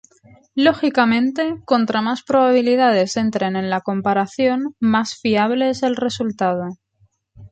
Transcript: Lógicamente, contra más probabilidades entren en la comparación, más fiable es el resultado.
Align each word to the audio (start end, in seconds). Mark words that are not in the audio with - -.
Lógicamente, 0.55 1.43
contra 1.63 2.01
más 2.01 2.23
probabilidades 2.23 3.17
entren 3.17 3.55
en 3.55 3.69
la 3.69 3.81
comparación, 3.81 4.75
más 4.79 5.13
fiable 5.13 5.69
es 5.69 5.83
el 5.83 5.95
resultado. 5.95 6.69